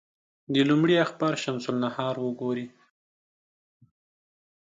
[0.53, 2.65] د لومړي اخبار شمس النهار وګوري.